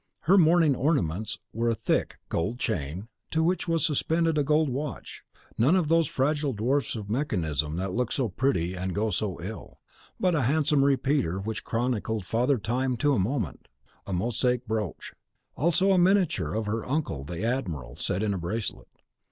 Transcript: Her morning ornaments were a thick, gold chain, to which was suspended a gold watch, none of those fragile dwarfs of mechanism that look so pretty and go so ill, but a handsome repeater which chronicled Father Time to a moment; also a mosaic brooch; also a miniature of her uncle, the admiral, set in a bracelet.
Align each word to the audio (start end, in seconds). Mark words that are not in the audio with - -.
Her 0.21 0.35
morning 0.35 0.75
ornaments 0.75 1.37
were 1.53 1.69
a 1.69 1.75
thick, 1.75 2.17
gold 2.29 2.57
chain, 2.57 3.07
to 3.29 3.43
which 3.43 3.67
was 3.67 3.85
suspended 3.85 4.35
a 4.35 4.43
gold 4.43 4.67
watch, 4.67 5.21
none 5.59 5.75
of 5.75 5.89
those 5.89 6.07
fragile 6.07 6.53
dwarfs 6.53 6.95
of 6.95 7.07
mechanism 7.07 7.75
that 7.75 7.93
look 7.93 8.11
so 8.11 8.27
pretty 8.27 8.73
and 8.73 8.95
go 8.95 9.11
so 9.11 9.39
ill, 9.43 9.79
but 10.19 10.33
a 10.33 10.41
handsome 10.41 10.83
repeater 10.83 11.37
which 11.39 11.63
chronicled 11.63 12.25
Father 12.25 12.57
Time 12.57 12.97
to 12.97 13.13
a 13.13 13.19
moment; 13.19 13.67
also 14.07 14.09
a 14.09 14.13
mosaic 14.17 14.65
brooch; 14.67 15.13
also 15.55 15.91
a 15.91 15.99
miniature 15.99 16.55
of 16.55 16.65
her 16.65 16.83
uncle, 16.83 17.23
the 17.23 17.43
admiral, 17.45 17.95
set 17.95 18.23
in 18.23 18.33
a 18.33 18.39
bracelet. 18.39 18.87